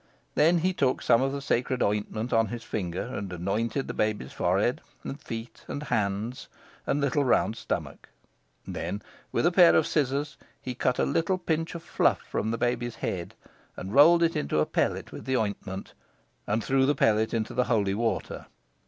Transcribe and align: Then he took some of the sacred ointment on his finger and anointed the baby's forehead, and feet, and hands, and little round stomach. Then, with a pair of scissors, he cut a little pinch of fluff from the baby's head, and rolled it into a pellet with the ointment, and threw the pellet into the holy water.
Then 0.33 0.57
he 0.61 0.73
took 0.73 0.99
some 1.03 1.21
of 1.21 1.31
the 1.31 1.43
sacred 1.43 1.83
ointment 1.83 2.33
on 2.33 2.47
his 2.47 2.63
finger 2.63 3.03
and 3.03 3.31
anointed 3.31 3.87
the 3.87 3.93
baby's 3.93 4.33
forehead, 4.33 4.81
and 5.03 5.21
feet, 5.21 5.63
and 5.67 5.83
hands, 5.83 6.47
and 6.87 6.99
little 6.99 7.23
round 7.23 7.55
stomach. 7.55 8.09
Then, 8.65 9.03
with 9.31 9.45
a 9.45 9.51
pair 9.51 9.75
of 9.75 9.85
scissors, 9.85 10.37
he 10.59 10.73
cut 10.73 10.97
a 10.97 11.05
little 11.05 11.37
pinch 11.37 11.75
of 11.75 11.83
fluff 11.83 12.21
from 12.21 12.49
the 12.49 12.57
baby's 12.57 12.95
head, 12.95 13.35
and 13.77 13.93
rolled 13.93 14.23
it 14.23 14.35
into 14.35 14.57
a 14.57 14.65
pellet 14.65 15.11
with 15.11 15.25
the 15.25 15.37
ointment, 15.37 15.93
and 16.47 16.63
threw 16.63 16.87
the 16.87 16.95
pellet 16.95 17.31
into 17.31 17.53
the 17.53 17.65
holy 17.65 17.93
water. 17.93 18.47